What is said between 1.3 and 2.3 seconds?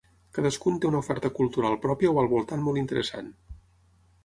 cultural pròpia o